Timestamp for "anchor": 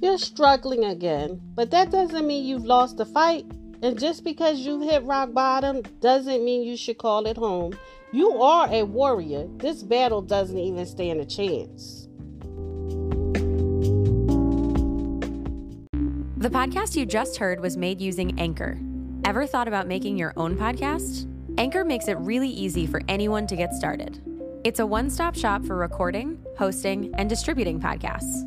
18.40-18.80, 21.58-21.84